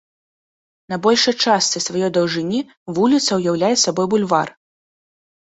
На 0.93 0.97
большай 1.03 1.35
частцы 1.47 1.77
сваёй 1.87 2.11
даўжыні 2.15 2.59
вуліца 2.97 3.31
ўяўляе 3.41 3.71
сабой 3.85 4.11
бульвар. 4.17 4.47